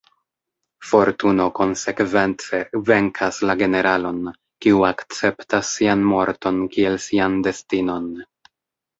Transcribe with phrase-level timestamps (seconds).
[0.91, 4.31] Fortuno konsekvence venkas la generalon,
[4.67, 8.09] kiu akceptas sian morton kiel sian destinon"".